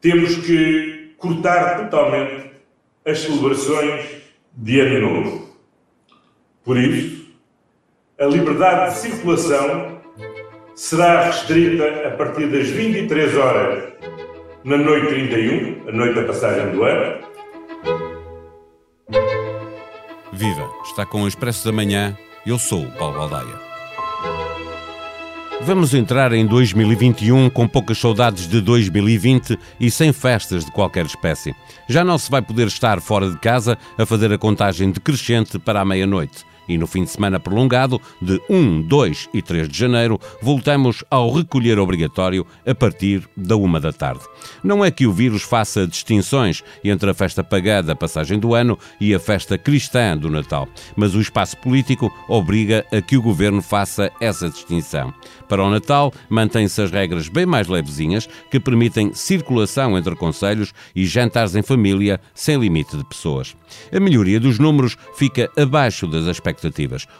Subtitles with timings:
[0.00, 2.50] temos que cortar totalmente
[3.04, 4.06] as celebrações
[4.52, 5.48] de Ano Novo.
[6.64, 7.26] Por isso,
[8.18, 10.00] a liberdade de circulação
[10.74, 13.92] será restrita a partir das 23 horas
[14.64, 17.26] na noite 31, a noite da passagem do ano.
[20.32, 20.70] Viva!
[20.84, 22.16] Está com o Expresso da Manhã.
[22.46, 23.67] Eu sou o Paulo Baldaia.
[25.60, 31.54] Vamos entrar em 2021 com poucas saudades de 2020 e sem festas de qualquer espécie.
[31.88, 35.80] Já não se vai poder estar fora de casa a fazer a contagem decrescente para
[35.80, 40.20] a meia-noite e no fim de semana prolongado de 1, 2 e 3 de janeiro
[40.42, 44.20] voltamos ao recolher obrigatório a partir da uma da tarde.
[44.62, 48.78] Não é que o vírus faça distinções entre a festa pagã da passagem do ano
[49.00, 53.62] e a festa cristã do Natal, mas o espaço político obriga a que o governo
[53.62, 55.12] faça essa distinção.
[55.48, 61.06] Para o Natal, mantêm-se as regras bem mais levezinhas que permitem circulação entre conselhos e
[61.06, 63.56] jantares em família sem limite de pessoas.
[63.92, 66.57] A melhoria dos números fica abaixo das expectativas.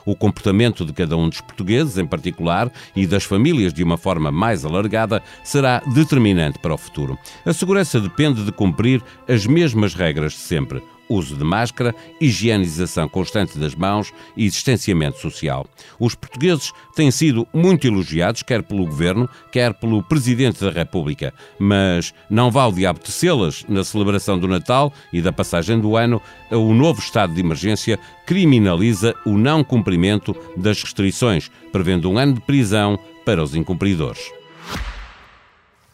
[0.05, 4.31] O comportamento de cada um dos portugueses, em particular, e das famílias de uma forma
[4.31, 7.19] mais alargada, será determinante para o futuro.
[7.45, 13.59] A segurança depende de cumprir as mesmas regras de sempre uso de máscara, higienização constante
[13.59, 15.67] das mãos e distanciamento social.
[15.99, 22.13] Os portugueses têm sido muito elogiados, quer pelo governo, quer pelo Presidente da República, mas
[22.29, 26.21] não vale diabo tecê-las na celebração do Natal e da passagem do ano.
[26.51, 32.41] O novo estado de emergência criminaliza o não cumprimento das restrições, prevendo um ano de
[32.41, 34.38] prisão para os incumpridores.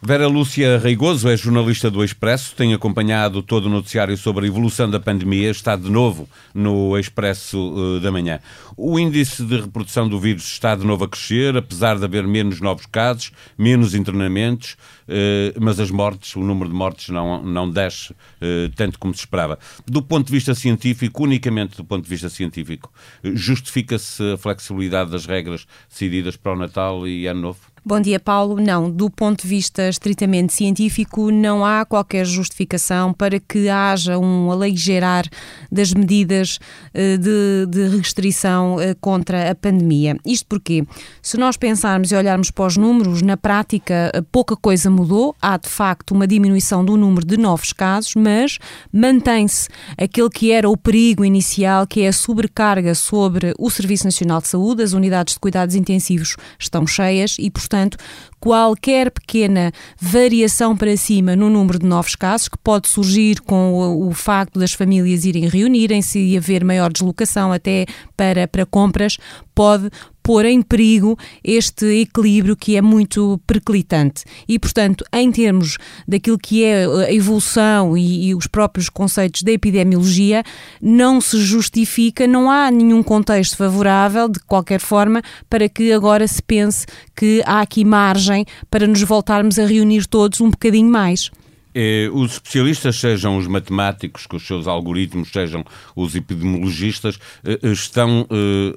[0.07, 4.91] Vera Lúcia Reigoso é jornalista do Expresso, tem acompanhado todo o noticiário sobre a evolução
[4.91, 8.39] da pandemia, está de novo no Expresso uh, da Manhã.
[8.77, 12.61] O índice de reprodução do vírus está de novo a crescer, apesar de haver menos
[12.61, 14.77] novos casos, menos internamentos,
[15.09, 19.21] uh, mas as mortes, o número de mortes não, não desce uh, tanto como se
[19.21, 19.59] esperava.
[19.87, 25.25] Do ponto de vista científico, unicamente do ponto de vista científico, justifica-se a flexibilidade das
[25.25, 27.74] regras decididas para o Natal e Ano Novo?
[27.87, 28.59] Bom dia, Paulo.
[28.63, 34.51] Não, do ponto de vista estritamente científico, não há qualquer justificação para que haja um
[34.51, 35.29] aleigerar
[35.71, 36.59] das medidas
[36.95, 40.17] eh, de, de restrição eh, contra a pandemia.
[40.25, 40.87] Isto porque,
[41.21, 45.37] se nós pensarmos e olharmos para os números, na prática eh, pouca coisa mudou.
[45.39, 48.59] Há, de facto, uma diminuição do número de novos casos, mas
[48.91, 49.69] mantém-se
[49.99, 54.49] aquele que era o perigo inicial, que é a sobrecarga sobre o Serviço Nacional de
[54.49, 54.83] Saúde.
[54.83, 57.99] As unidades de cuidados intensivos estão cheias e, portanto, portanto,
[58.39, 64.09] qualquer pequena variação para cima no número de novos casos, que pode surgir com o,
[64.09, 67.87] o facto das famílias irem reunirem-se e haver maior deslocação até
[68.17, 69.19] para, para compras,
[69.55, 69.91] pode
[70.25, 74.25] pôr em perigo este equilíbrio que é muito perclitante.
[74.49, 75.77] E, portanto, em termos
[76.09, 80.43] daquilo que é a evolução e, e, os próprios conceitos da epidemiologia,
[80.81, 86.43] não se justifica, não há nenhum contexto favorável, de qualquer forma, para que agora se
[86.43, 91.31] pense que há aqui margem para nos voltarmos a reunir todos um bocadinho mais.
[91.75, 95.65] Eh, os especialistas, sejam os matemáticos com os seus algoritmos, sejam
[95.97, 98.27] os epidemiologistas, eh, eh, estão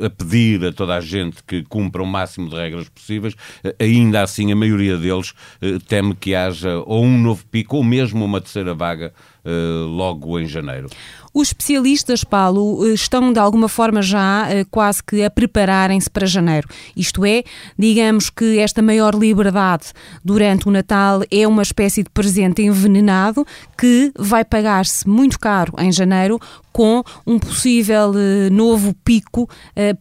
[0.03, 3.35] a pedir a toda a gente que cumpra o máximo de regras possíveis.
[3.79, 5.33] Ainda assim, a maioria deles
[5.87, 9.13] teme que haja ou um novo pico ou mesmo uma terceira vaga
[9.87, 10.89] logo em janeiro.
[11.39, 16.25] Os especialistas, Paulo, eh, estão de alguma forma já eh, quase que a prepararem-se para
[16.25, 16.67] janeiro.
[16.95, 17.43] Isto é,
[17.77, 19.93] digamos que esta maior liberdade
[20.25, 23.45] durante o Natal é uma espécie de presente envenenado
[23.77, 26.39] que vai pagar-se muito caro em janeiro
[26.73, 29.47] com um possível eh, novo pico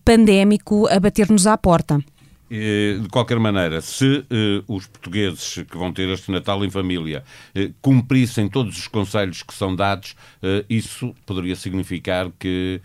[0.06, 2.02] pandémico a bater-nos à porta.
[2.48, 7.70] De qualquer maneira, se eh, os portugueses que vão ter este Natal em família eh,
[7.82, 12.80] cumprissem todos os conselhos que são dados, eh, isso poderia significar que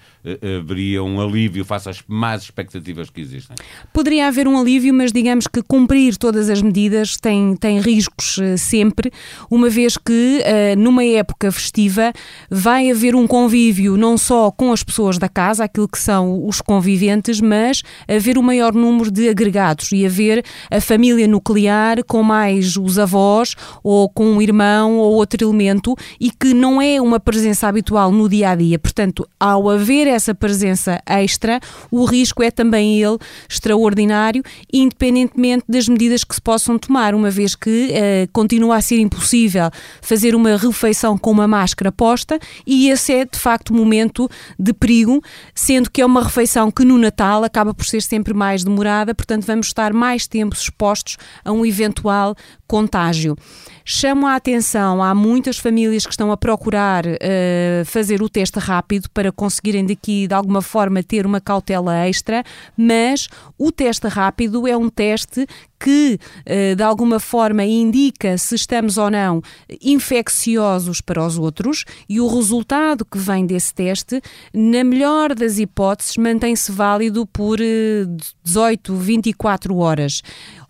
[0.59, 3.55] haveria um alívio face às más expectativas que existem.
[3.91, 9.11] Poderia haver um alívio, mas digamos que cumprir todas as medidas tem, tem riscos sempre,
[9.49, 10.43] uma vez que
[10.77, 12.13] numa época festiva
[12.51, 16.61] vai haver um convívio não só com as pessoas da casa, aquilo que são os
[16.61, 19.50] conviventes, mas haver o um maior número de agregados
[19.91, 25.43] e haver a família nuclear com mais os avós ou com um irmão ou outro
[25.43, 28.79] elemento e que não é uma presença habitual no dia a dia.
[28.79, 31.59] Portanto, ao haver essa presença extra,
[31.89, 33.17] o risco é também ele
[33.49, 38.99] extraordinário, independentemente das medidas que se possam tomar, uma vez que uh, continua a ser
[38.99, 39.69] impossível
[40.01, 44.73] fazer uma refeição com uma máscara posta e esse é de facto o momento de
[44.73, 45.21] perigo,
[45.53, 49.40] sendo que é uma refeição que no Natal acaba por ser sempre mais demorada, portanto
[49.45, 52.35] vamos estar mais tempo expostos a um eventual
[52.67, 53.35] contágio.
[53.83, 59.09] Chamo a atenção, há muitas famílias que estão a procurar uh, fazer o teste rápido
[59.09, 62.43] para conseguirem daqui de alguma forma ter uma cautela extra,
[62.77, 65.47] mas o teste rápido é um teste
[65.79, 69.41] que uh, de alguma forma indica se estamos ou não
[69.81, 74.21] infecciosos para os outros e o resultado que vem desse teste,
[74.53, 80.21] na melhor das hipóteses, mantém-se válido por uh, 18, 24 horas.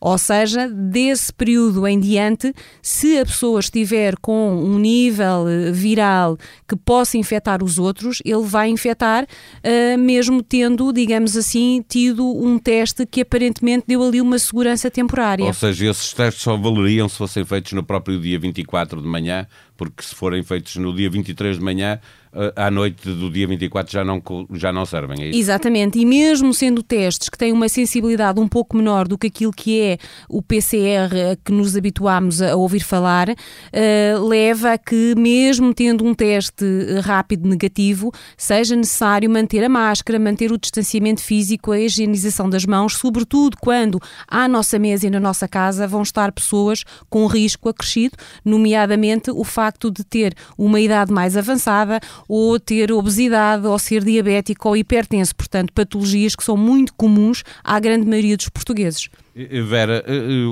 [0.01, 2.51] Ou seja, desse período em diante,
[2.81, 8.41] se a pessoa estiver com um nível eh, viral que possa infectar os outros, ele
[8.41, 14.39] vai infectar, uh, mesmo tendo, digamos assim, tido um teste que aparentemente deu ali uma
[14.39, 15.45] segurança temporária.
[15.45, 19.45] Ou seja, esses testes só valeriam se fossem feitos no próprio dia 24 de manhã,
[19.81, 21.99] porque se forem feitos no dia 23 de manhã,
[22.33, 24.21] eh, à noite do dia 24 já não,
[24.53, 25.39] já não servem, é isso?
[25.39, 29.51] Exatamente, e mesmo sendo testes que têm uma sensibilidade um pouco menor do que aquilo
[29.51, 29.97] que é
[30.29, 36.13] o PCR que nos habituámos a ouvir falar, uh, leva a que, mesmo tendo um
[36.13, 36.63] teste
[37.03, 42.97] rápido negativo, seja necessário manter a máscara, manter o distanciamento físico, a higienização das mãos,
[42.97, 48.15] sobretudo quando à nossa mesa e na nossa casa vão estar pessoas com risco acrescido,
[48.45, 54.69] nomeadamente o facto de ter uma idade mais avançada ou ter obesidade, ou ser diabético
[54.69, 59.09] ou hipertenso, portanto, patologias que são muito comuns à grande maioria dos portugueses.
[59.33, 60.45] Vera, eh, eh,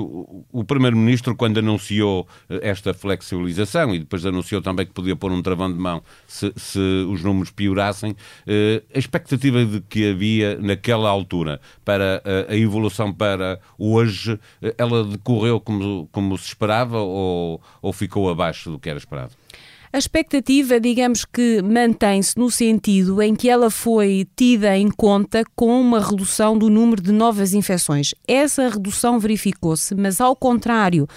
[0.50, 5.42] o Primeiro-Ministro, quando anunciou eh, esta flexibilização e depois anunciou também que podia pôr um
[5.42, 8.16] travão de mão se, se os números piorassem,
[8.94, 14.38] a expectativa de que havia naquela altura para a evolução para hoje,
[14.78, 19.09] ela decorreu como, como se esperava ou, ou ficou abaixo do que era esperado?
[19.10, 19.30] esperado.
[19.92, 25.80] A expectativa, digamos que mantém-se no sentido em que ela foi tida em conta com
[25.80, 28.14] uma redução do número de novas infecções.
[28.24, 31.08] Essa redução verificou-se, mas ao contrário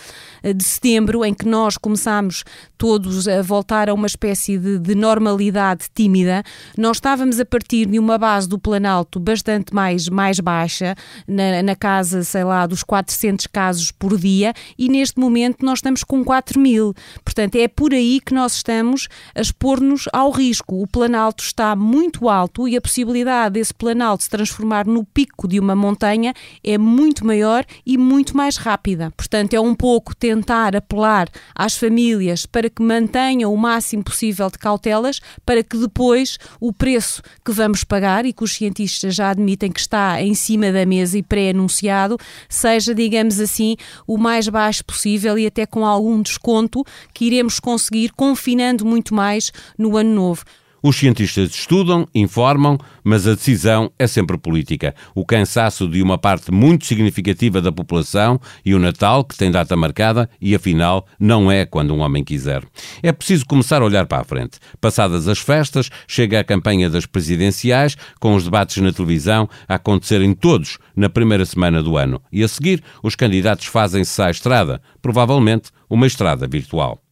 [0.41, 2.43] eh, de setembro, em que nós começámos
[2.75, 6.41] todos a voltar a uma espécie de, de normalidade tímida,
[6.75, 10.95] nós estávamos a partir de uma base do Planalto bastante mais, mais baixa,
[11.27, 16.03] na, na casa, sei lá, dos 400 casos por dia, e neste momento nós estamos
[16.03, 16.91] com 4 mil.
[17.23, 20.81] Portanto, é por aí que nós estamos a expor-nos ao risco.
[20.81, 25.59] O Planalto está muito alto e a possibilidade desse Planalto se transformar no pico de
[25.59, 26.33] uma montanha
[26.63, 29.11] é muito maior e muito mais rápida.
[29.17, 34.57] Portanto, é um pouco tentar apelar às famílias para que mantenham o máximo possível de
[34.57, 39.71] cautelas para que depois o preço que vamos pagar e que os cientistas já admitem
[39.71, 42.17] que está em cima da mesa e pré-anunciado
[42.47, 43.75] seja, digamos assim,
[44.07, 49.13] o mais baixo possível e até com algum desconto que iremos conseguir confinar refinando muito
[49.13, 50.43] mais no ano novo.
[50.85, 54.93] Os cientistas estudam, informam, mas a decisão é sempre política.
[55.15, 59.77] O cansaço de uma parte muito significativa da população e o Natal, que tem data
[59.77, 62.63] marcada, e afinal não é quando um homem quiser.
[63.01, 64.59] É preciso começar a olhar para a frente.
[64.81, 70.33] Passadas as festas, chega a campanha das presidenciais, com os debates na televisão a acontecerem
[70.33, 72.21] todos na primeira semana do ano.
[72.29, 77.03] E a seguir, os candidatos fazem-se à estrada, provavelmente uma estrada virtual.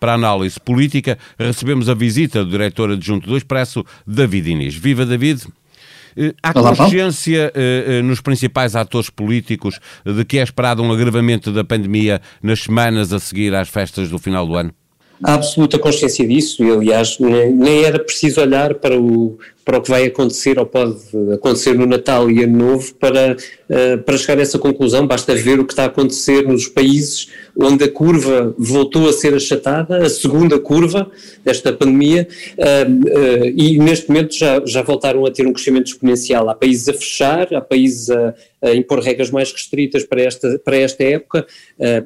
[0.00, 4.74] Para a análise política, recebemos a visita do diretor adjunto do Expresso, David Inês.
[4.74, 5.46] Viva, David!
[6.16, 11.52] Eh, há consciência eh, eh, nos principais atores políticos de que é esperado um agravamento
[11.52, 14.72] da pandemia nas semanas a seguir às festas do final do ano?
[15.22, 19.82] Há absoluta consciência disso e, aliás, nem, nem era preciso olhar para o, para o
[19.82, 20.96] que vai acontecer ou pode
[21.34, 25.06] acontecer no Natal e Ano Novo para, uh, para chegar a essa conclusão.
[25.06, 29.34] Basta ver o que está a acontecer nos países onde a curva voltou a ser
[29.34, 31.10] achatada, a segunda curva
[31.44, 36.48] desta pandemia, uh, uh, e neste momento já, já voltaram a ter um crescimento exponencial.
[36.48, 40.76] Há países a fechar, há países a, a impor regras mais restritas para esta, para
[40.78, 41.46] esta época.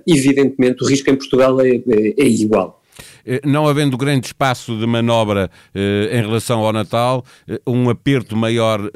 [0.05, 2.83] evidentemente, o risco em Portugal é, é, é igual.
[3.27, 8.37] Eh, não havendo grande espaço de manobra eh, em relação ao Natal, eh, um aperto
[8.37, 8.91] maior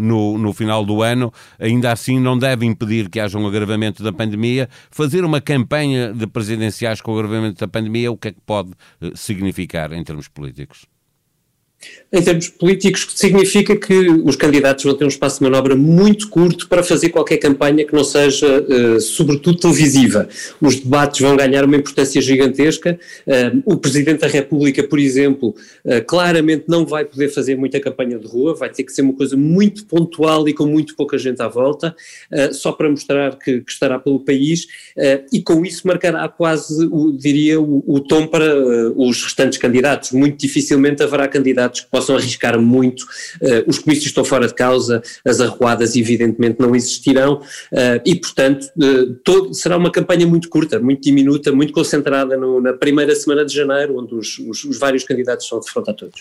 [0.00, 4.12] no, no final do ano, ainda assim não deve impedir que haja um agravamento da
[4.12, 4.68] pandemia.
[4.90, 8.70] Fazer uma campanha de presidenciais com o agravamento da pandemia, o que é que pode
[9.14, 10.86] significar em termos políticos?
[12.12, 13.94] Em termos políticos, significa que
[14.24, 17.94] os candidatos vão ter um espaço de manobra muito curto para fazer qualquer campanha que
[17.94, 20.28] não seja, uh, sobretudo, televisiva.
[20.60, 22.98] Os debates vão ganhar uma importância gigantesca.
[23.24, 28.18] Uh, o Presidente da República, por exemplo, uh, claramente não vai poder fazer muita campanha
[28.18, 31.40] de rua, vai ter que ser uma coisa muito pontual e com muito pouca gente
[31.40, 31.94] à volta,
[32.52, 34.66] só para mostrar que, que estará pelo país,
[35.32, 38.44] e com isso marcará quase, o, diria, o, o tom para
[38.96, 40.12] os restantes candidatos.
[40.12, 43.02] Muito dificilmente haverá candidatos candidatos que possam arriscar muito.
[43.40, 48.66] Uh, os comícios estão fora de causa, as arruadas evidentemente não existirão uh, e, portanto,
[48.76, 53.44] uh, todo, será uma campanha muito curta, muito diminuta, muito concentrada no, na primeira semana
[53.44, 56.20] de janeiro, onde os, os, os vários candidatos de frente a todos.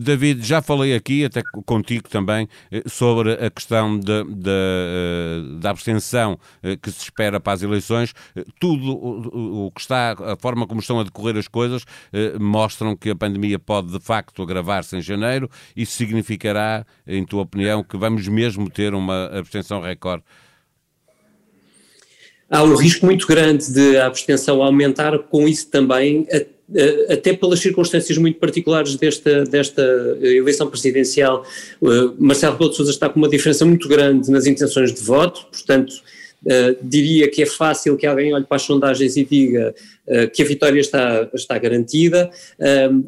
[0.00, 2.48] David, já falei aqui, até contigo também,
[2.86, 6.38] sobre a questão da, da, da abstenção
[6.82, 8.12] que se espera para as eleições.
[8.60, 11.84] Tudo o, o que está, a forma como estão a decorrer as coisas,
[12.38, 14.42] mostram que a pandemia pode de facto
[14.92, 15.50] em janeiro.
[15.76, 20.24] Isso significará, em tua opinião, que vamos mesmo ter uma abstenção recorde?
[22.48, 26.26] Há um risco muito grande de a abstenção aumentar, com isso também,
[27.10, 29.82] até pelas circunstâncias muito particulares desta, desta
[30.20, 31.44] eleição presidencial.
[32.18, 35.94] Marcelo Rebelo de Sousa está com uma diferença muito grande nas intenções de voto, portanto,
[36.44, 39.74] Uh, diria que é fácil que alguém olhe para as sondagens e diga
[40.32, 42.30] que a vitória está, está garantida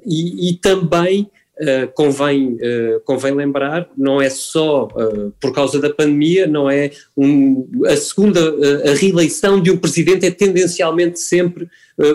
[0.05, 5.91] e, e, também Uh, convém, uh, convém lembrar, não é só uh, por causa da
[5.91, 8.41] pandemia, não é um, a segunda,
[8.89, 11.69] a reeleição de um presidente é tendencialmente sempre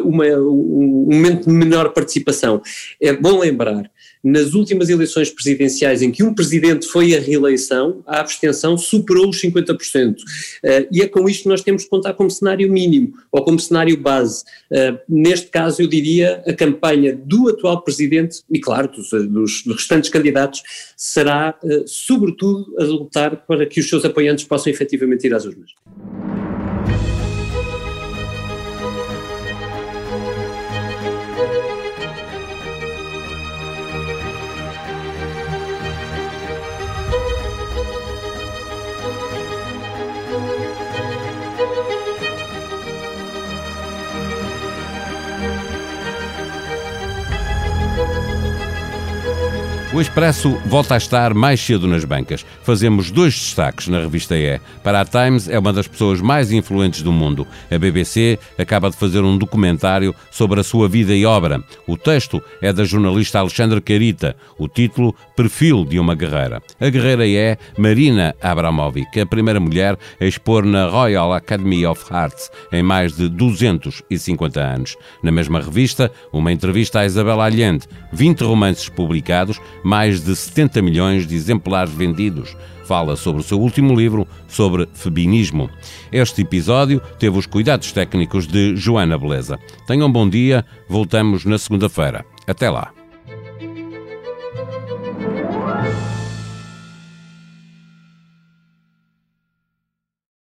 [0.06, 2.62] uma, um momento de menor participação.
[3.02, 3.92] É bom lembrar
[4.24, 9.42] nas últimas eleições presidenciais em que um presidente foi à reeleição, a abstenção superou os
[9.42, 10.14] 50%.
[10.14, 10.16] Uh,
[10.64, 13.60] eh, e é com isto que nós temos que contar como cenário mínimo, ou como
[13.60, 14.44] cenário base.
[14.72, 19.76] Uh, neste caso, eu diria, a campanha do atual presidente, e claro, dos, dos, dos
[19.76, 20.64] restantes candidatos,
[20.96, 25.72] será, uh, sobretudo, a lutar para que os seus apoiantes possam efetivamente ir às urnas.
[50.04, 52.46] Expresso volta a estar mais cedo nas bancas.
[52.62, 54.60] Fazemos dois destaques na revista E.
[54.84, 57.48] Para a Times, é uma das pessoas mais influentes do mundo.
[57.72, 61.64] A BBC acaba de fazer um documentário sobre a sua vida e obra.
[61.88, 64.36] O texto é da jornalista Alexandra Carita.
[64.60, 66.62] O título, Perfil de uma Guerreira.
[66.82, 72.52] A guerreira é Marina Abramovic, a primeira mulher a expor na Royal Academy of Arts
[72.74, 74.98] em mais de 250 anos.
[75.24, 79.62] Na mesma revista, uma entrevista a Isabel Allende, 20 romances publicados,
[79.94, 82.58] mais de 70 milhões de exemplares vendidos.
[82.84, 85.70] Fala sobre o seu último livro, sobre feminismo.
[86.12, 89.60] Este episódio teve os cuidados técnicos de Joana Beleza.
[89.86, 92.26] Tenham um bom dia, voltamos na segunda-feira.
[92.48, 93.03] Até lá.